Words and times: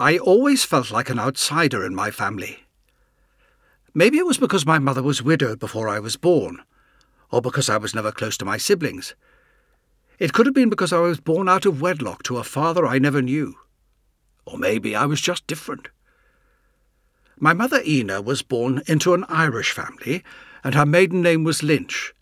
I 0.00 0.16
always 0.16 0.64
felt 0.64 0.90
like 0.90 1.10
an 1.10 1.18
outsider 1.18 1.84
in 1.84 1.94
my 1.94 2.10
family. 2.10 2.60
Maybe 3.92 4.16
it 4.16 4.24
was 4.24 4.38
because 4.38 4.64
my 4.64 4.78
mother 4.78 5.02
was 5.02 5.22
widowed 5.22 5.58
before 5.58 5.90
I 5.90 5.98
was 5.98 6.16
born, 6.16 6.62
or 7.30 7.42
because 7.42 7.68
I 7.68 7.76
was 7.76 7.94
never 7.94 8.10
close 8.10 8.38
to 8.38 8.46
my 8.46 8.56
siblings. 8.56 9.14
It 10.18 10.32
could 10.32 10.46
have 10.46 10.54
been 10.54 10.70
because 10.70 10.94
I 10.94 11.00
was 11.00 11.20
born 11.20 11.50
out 11.50 11.66
of 11.66 11.82
wedlock 11.82 12.22
to 12.22 12.38
a 12.38 12.44
father 12.44 12.86
I 12.86 12.98
never 12.98 13.20
knew. 13.20 13.56
Or 14.46 14.56
maybe 14.56 14.96
I 14.96 15.04
was 15.04 15.20
just 15.20 15.46
different. 15.46 15.88
My 17.38 17.52
mother 17.52 17.82
Ina 17.86 18.22
was 18.22 18.40
born 18.40 18.80
into 18.86 19.12
an 19.12 19.26
Irish 19.28 19.72
family, 19.72 20.24
and 20.64 20.74
her 20.74 20.86
maiden 20.86 21.20
name 21.20 21.44
was 21.44 21.62
Lynch. 21.62 22.14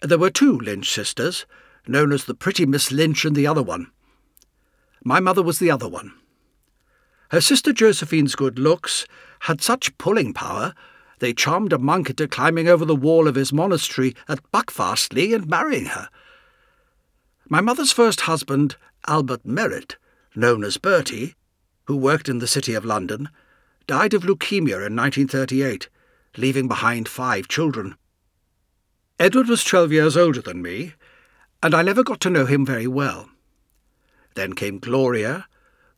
There 0.00 0.18
were 0.18 0.30
two 0.30 0.60
Lynch 0.60 0.92
sisters, 0.92 1.44
known 1.88 2.12
as 2.12 2.26
the 2.26 2.34
pretty 2.34 2.66
Miss 2.66 2.92
Lynch 2.92 3.24
and 3.24 3.34
the 3.34 3.48
other 3.48 3.64
one. 3.64 3.90
My 5.02 5.18
mother 5.18 5.42
was 5.42 5.58
the 5.58 5.72
other 5.72 5.88
one. 5.88 6.12
Her 7.30 7.40
sister 7.40 7.72
Josephine's 7.72 8.34
good 8.34 8.58
looks 8.58 9.06
had 9.40 9.60
such 9.60 9.96
pulling 9.98 10.32
power 10.32 10.74
they 11.20 11.32
charmed 11.32 11.72
a 11.72 11.78
monk 11.78 12.10
into 12.10 12.28
climbing 12.28 12.68
over 12.68 12.84
the 12.84 12.94
wall 12.94 13.28
of 13.28 13.34
his 13.34 13.52
monastery 13.52 14.14
at 14.28 14.50
Buckfastleigh 14.52 15.34
and 15.34 15.48
marrying 15.48 15.86
her. 15.86 16.08
My 17.48 17.60
mother's 17.60 17.92
first 17.92 18.22
husband, 18.22 18.76
Albert 19.06 19.44
Merritt, 19.44 19.96
known 20.34 20.64
as 20.64 20.76
Bertie, 20.76 21.34
who 21.84 21.96
worked 21.96 22.28
in 22.28 22.38
the 22.38 22.46
City 22.46 22.74
of 22.74 22.84
London, 22.84 23.28
died 23.86 24.14
of 24.14 24.22
leukemia 24.22 24.86
in 24.86 24.96
1938, 24.96 25.88
leaving 26.36 26.68
behind 26.68 27.08
five 27.08 27.48
children. 27.48 27.96
Edward 29.18 29.48
was 29.48 29.62
12 29.62 29.92
years 29.92 30.16
older 30.16 30.40
than 30.40 30.62
me, 30.62 30.94
and 31.62 31.74
I 31.74 31.82
never 31.82 32.02
got 32.02 32.20
to 32.20 32.30
know 32.30 32.46
him 32.46 32.66
very 32.66 32.86
well. 32.86 33.30
Then 34.34 34.54
came 34.54 34.78
Gloria, 34.78 35.46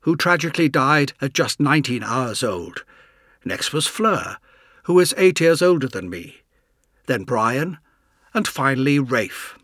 who 0.07 0.15
tragically 0.15 0.69
died 0.69 1.13
at 1.21 1.33
just 1.33 1.59
19 1.59 2.05
hours 2.05 2.45
old. 2.45 2.85
Next 3.45 3.73
was 3.73 3.89
Fleur, 3.89 4.37
who 4.85 4.95
was 4.95 5.13
eight 5.17 5.41
years 5.41 5.61
older 5.61 5.89
than 5.89 6.09
me. 6.09 6.43
Then 7.07 7.25
Brian, 7.25 7.79
and 8.33 8.47
finally 8.47 9.01
Rafe. 9.01 9.59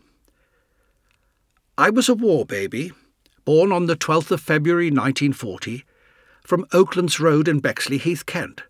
I 1.77 1.89
was 1.89 2.09
a 2.09 2.13
war 2.13 2.45
baby, 2.45 2.91
born 3.45 3.71
on 3.71 3.85
the 3.85 3.95
12th 3.95 4.31
of 4.31 4.41
February 4.41 4.87
1940, 4.87 5.85
from 6.41 6.65
Oaklands 6.73 7.21
Road 7.21 7.47
in 7.47 7.61
Bexleyheath, 7.61 8.25
Kent. 8.25 8.63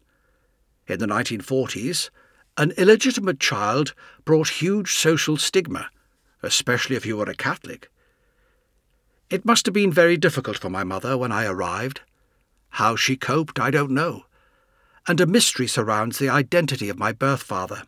In 0.85 0.99
the 0.99 1.07
1940s, 1.07 2.11
an 2.55 2.69
illegitimate 2.77 3.39
child 3.39 3.95
brought 4.25 4.61
huge 4.61 4.93
social 4.93 5.37
stigma, 5.37 5.89
especially 6.43 6.95
if 6.95 7.03
you 7.07 7.17
were 7.17 7.25
a 7.31 7.33
Catholic. 7.33 7.89
It 9.33 9.45
must 9.45 9.65
have 9.65 9.73
been 9.73 9.91
very 9.91 10.15
difficult 10.15 10.59
for 10.59 10.69
my 10.69 10.83
mother 10.83 11.17
when 11.17 11.31
I 11.31 11.45
arrived. 11.45 12.01
How 12.69 12.95
she 12.95 13.17
coped, 13.17 13.59
I 13.59 13.71
don't 13.71 13.89
know, 13.89 14.25
and 15.07 15.19
a 15.19 15.25
mystery 15.25 15.65
surrounds 15.65 16.19
the 16.19 16.29
identity 16.29 16.87
of 16.87 16.99
my 16.99 17.13
birth 17.13 17.41
father. 17.41 17.81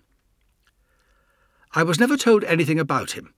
I 1.74 1.84
was 1.84 2.00
never 2.00 2.18
told 2.18 2.44
anything 2.46 2.80
about 2.80 3.12
him, 3.12 3.36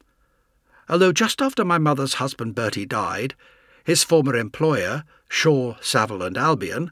although 0.88 1.12
just 1.12 1.42
after 1.42 1.66
my 1.66 1.78
mother's 1.78 2.14
husband 2.14 2.56
Bertie 2.56 2.86
died, 2.86 3.36
his 3.84 4.06
former 4.06 4.38
employer, 4.38 5.04
Shaw, 5.28 5.76
Savill 5.82 6.26
and 6.26 6.38
Albion, 6.38 6.92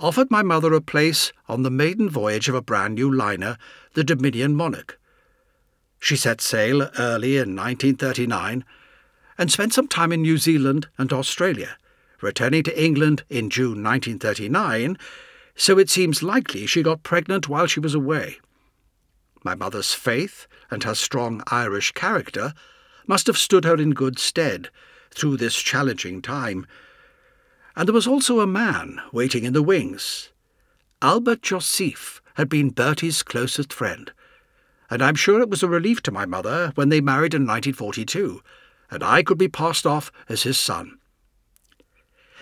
offered 0.00 0.28
my 0.28 0.42
mother 0.42 0.72
a 0.72 0.80
place 0.80 1.32
on 1.48 1.62
the 1.62 1.70
maiden 1.70 2.10
voyage 2.10 2.48
of 2.48 2.56
a 2.56 2.62
brand 2.62 2.96
new 2.96 3.14
liner, 3.14 3.58
the 3.94 4.02
Dominion 4.02 4.56
Monarch. 4.56 4.98
She 6.00 6.16
set 6.16 6.40
sail 6.40 6.90
early 6.98 7.36
in 7.36 7.54
1939 7.54 8.64
and 9.38 9.50
spent 9.50 9.72
some 9.72 9.88
time 9.88 10.12
in 10.12 10.20
New 10.20 10.36
Zealand 10.36 10.88
and 10.98 11.12
Australia, 11.12 11.76
returning 12.20 12.64
to 12.64 12.82
England 12.82 13.22
in 13.30 13.48
June 13.48 13.82
1939, 13.82 14.98
so 15.54 15.78
it 15.78 15.88
seems 15.88 16.22
likely 16.22 16.66
she 16.66 16.82
got 16.82 17.02
pregnant 17.02 17.48
while 17.48 17.66
she 17.66 17.80
was 17.80 17.94
away. 17.94 18.38
My 19.44 19.54
mother's 19.54 19.94
faith 19.94 20.46
and 20.70 20.82
her 20.82 20.94
strong 20.94 21.42
Irish 21.46 21.92
character 21.92 22.52
must 23.06 23.26
have 23.28 23.38
stood 23.38 23.64
her 23.64 23.76
in 23.76 23.90
good 23.90 24.18
stead 24.18 24.68
through 25.10 25.36
this 25.36 25.56
challenging 25.56 26.20
time. 26.20 26.66
And 27.76 27.88
there 27.88 27.94
was 27.94 28.06
also 28.06 28.40
a 28.40 28.46
man 28.46 29.00
waiting 29.12 29.44
in 29.44 29.52
the 29.52 29.62
wings. 29.62 30.30
Albert 31.00 31.42
Joseph 31.42 32.20
had 32.34 32.48
been 32.48 32.70
Bertie's 32.70 33.22
closest 33.22 33.72
friend, 33.72 34.12
and 34.90 35.02
I'm 35.02 35.14
sure 35.14 35.40
it 35.40 35.50
was 35.50 35.62
a 35.62 35.68
relief 35.68 36.02
to 36.02 36.10
my 36.10 36.26
mother 36.26 36.72
when 36.74 36.88
they 36.88 37.00
married 37.00 37.34
in 37.34 37.42
1942, 37.42 38.42
and 38.90 39.02
I 39.02 39.22
could 39.22 39.38
be 39.38 39.48
passed 39.48 39.86
off 39.86 40.10
as 40.28 40.42
his 40.42 40.58
son. 40.58 40.98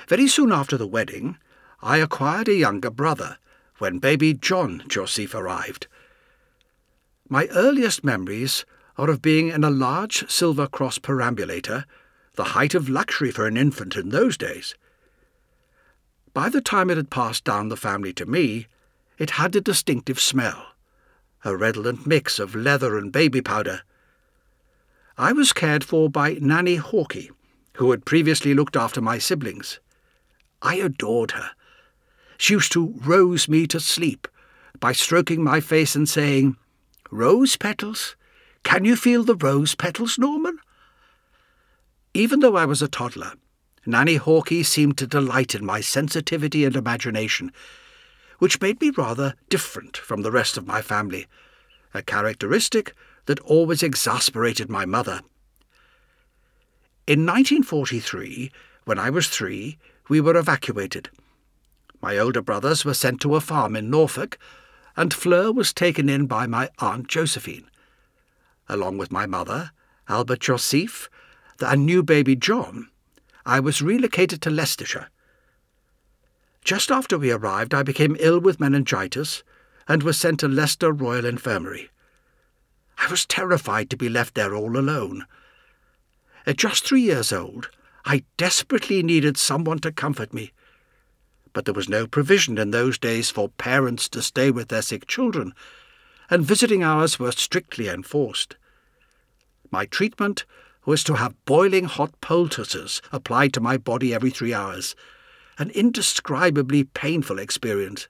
Very 0.08 0.28
soon 0.28 0.52
after 0.52 0.76
the 0.76 0.86
wedding, 0.86 1.38
I 1.82 1.98
acquired 1.98 2.48
a 2.48 2.54
younger 2.54 2.90
brother 2.90 3.38
when 3.78 3.98
baby 3.98 4.32
John 4.32 4.82
Joseph 4.88 5.34
arrived. 5.34 5.86
My 7.28 7.46
earliest 7.48 8.04
memories 8.04 8.64
are 8.96 9.10
of 9.10 9.20
being 9.20 9.48
in 9.48 9.64
a 9.64 9.70
large 9.70 10.30
silver 10.30 10.66
cross 10.66 10.98
perambulator, 10.98 11.84
the 12.34 12.44
height 12.44 12.74
of 12.74 12.88
luxury 12.88 13.30
for 13.30 13.46
an 13.46 13.56
infant 13.56 13.96
in 13.96 14.10
those 14.10 14.36
days. 14.36 14.74
By 16.32 16.48
the 16.48 16.60
time 16.60 16.90
it 16.90 16.96
had 16.96 17.10
passed 17.10 17.44
down 17.44 17.68
the 17.68 17.76
family 17.76 18.12
to 18.14 18.26
me, 18.26 18.66
it 19.18 19.30
had 19.30 19.56
a 19.56 19.60
distinctive 19.60 20.20
smell, 20.20 20.66
a 21.44 21.56
redolent 21.56 22.06
mix 22.06 22.38
of 22.38 22.54
leather 22.54 22.96
and 22.96 23.10
baby 23.12 23.40
powder. 23.40 23.82
I 25.18 25.32
was 25.32 25.54
cared 25.54 25.82
for 25.82 26.10
by 26.10 26.34
Nanny 26.40 26.76
Hawkey, 26.76 27.30
who 27.76 27.90
had 27.90 28.04
previously 28.04 28.52
looked 28.52 28.76
after 28.76 29.00
my 29.00 29.16
siblings. 29.16 29.80
I 30.60 30.74
adored 30.76 31.30
her. 31.30 31.52
She 32.36 32.52
used 32.52 32.72
to 32.72 32.94
rose 33.02 33.48
me 33.48 33.66
to 33.68 33.80
sleep 33.80 34.28
by 34.78 34.92
stroking 34.92 35.42
my 35.42 35.60
face 35.60 35.94
and 35.96 36.06
saying, 36.06 36.56
Rose 37.10 37.56
petals? 37.56 38.14
Can 38.62 38.84
you 38.84 38.94
feel 38.94 39.24
the 39.24 39.36
rose 39.36 39.74
petals, 39.74 40.18
Norman? 40.18 40.58
Even 42.12 42.40
though 42.40 42.56
I 42.56 42.66
was 42.66 42.82
a 42.82 42.88
toddler, 42.88 43.32
Nanny 43.86 44.18
Hawkey 44.18 44.64
seemed 44.64 44.98
to 44.98 45.06
delight 45.06 45.54
in 45.54 45.64
my 45.64 45.80
sensitivity 45.80 46.64
and 46.64 46.76
imagination, 46.76 47.52
which 48.38 48.60
made 48.60 48.80
me 48.82 48.90
rather 48.90 49.34
different 49.48 49.96
from 49.96 50.22
the 50.22 50.32
rest 50.32 50.58
of 50.58 50.66
my 50.66 50.82
family, 50.82 51.26
a 51.94 52.02
characteristic 52.02 52.94
that 53.26 53.40
always 53.40 53.82
exasperated 53.82 54.70
my 54.70 54.84
mother. 54.86 55.20
In 57.06 57.24
1943, 57.26 58.50
when 58.84 58.98
I 58.98 59.10
was 59.10 59.28
three, 59.28 59.78
we 60.08 60.20
were 60.20 60.36
evacuated. 60.36 61.10
My 62.00 62.18
older 62.18 62.42
brothers 62.42 62.84
were 62.84 62.94
sent 62.94 63.20
to 63.20 63.36
a 63.36 63.40
farm 63.40 63.76
in 63.76 63.90
Norfolk, 63.90 64.38
and 64.96 65.12
Fleur 65.12 65.52
was 65.52 65.72
taken 65.72 66.08
in 66.08 66.26
by 66.26 66.46
my 66.46 66.70
Aunt 66.78 67.08
Josephine. 67.08 67.68
Along 68.68 68.98
with 68.98 69.12
my 69.12 69.26
mother, 69.26 69.70
Albert 70.08 70.40
Joseph, 70.40 71.08
and 71.60 71.86
new 71.86 72.02
baby 72.02 72.36
John, 72.36 72.88
I 73.44 73.60
was 73.60 73.82
relocated 73.82 74.42
to 74.42 74.50
Leicestershire. 74.50 75.08
Just 76.64 76.90
after 76.90 77.16
we 77.16 77.30
arrived, 77.30 77.74
I 77.74 77.82
became 77.84 78.16
ill 78.18 78.40
with 78.40 78.58
meningitis 78.58 79.44
and 79.86 80.02
was 80.02 80.18
sent 80.18 80.40
to 80.40 80.48
Leicester 80.48 80.92
Royal 80.92 81.24
Infirmary. 81.24 81.90
I 83.06 83.10
was 83.10 83.24
terrified 83.24 83.88
to 83.90 83.96
be 83.96 84.10
left 84.10 84.34
there 84.34 84.54
all 84.54 84.76
alone. 84.76 85.24
At 86.44 86.58
just 86.58 86.84
three 86.84 87.00
years 87.00 87.32
old, 87.32 87.70
I 88.04 88.24
desperately 88.36 89.02
needed 89.02 89.38
someone 89.38 89.78
to 89.78 89.90
comfort 89.90 90.34
me 90.34 90.52
but 91.56 91.64
there 91.64 91.72
was 91.72 91.88
no 91.88 92.06
provision 92.06 92.58
in 92.58 92.70
those 92.70 92.98
days 92.98 93.30
for 93.30 93.48
parents 93.48 94.10
to 94.10 94.20
stay 94.20 94.50
with 94.50 94.68
their 94.68 94.82
sick 94.82 95.06
children, 95.06 95.54
and 96.28 96.44
visiting 96.44 96.82
hours 96.82 97.18
were 97.18 97.32
strictly 97.32 97.88
enforced. 97.88 98.56
My 99.70 99.86
treatment 99.86 100.44
was 100.84 101.02
to 101.04 101.14
have 101.14 101.46
boiling 101.46 101.86
hot 101.86 102.12
poultices 102.20 103.00
applied 103.10 103.54
to 103.54 103.62
my 103.62 103.78
body 103.78 104.12
every 104.12 104.28
three 104.28 104.52
hours, 104.52 104.94
an 105.56 105.70
indescribably 105.70 106.84
painful 106.84 107.38
experience. 107.38 108.06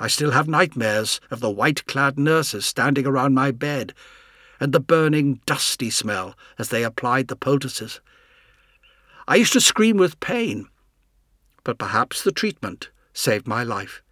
I 0.00 0.08
still 0.08 0.30
have 0.30 0.48
nightmares 0.48 1.20
of 1.30 1.40
the 1.40 1.50
white 1.50 1.86
clad 1.86 2.18
nurses 2.18 2.66
standing 2.66 3.06
around 3.06 3.34
my 3.34 3.50
bed, 3.50 3.94
and 4.60 4.72
the 4.72 4.80
burning, 4.80 5.40
dusty 5.46 5.90
smell 5.90 6.34
as 6.58 6.68
they 6.68 6.84
applied 6.84 7.28
the 7.28 7.36
poultices. 7.36 8.00
I 9.26 9.36
used 9.36 9.52
to 9.52 9.60
scream 9.60 9.96
with 9.96 10.20
pain 10.20 10.68
but 11.68 11.76
perhaps 11.76 12.22
the 12.22 12.32
treatment 12.32 12.88
saved 13.12 13.46
my 13.46 13.62
life. 13.62 14.02